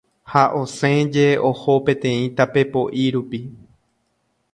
[0.31, 3.39] ha osẽje oho peteĩ tapepo'i rupi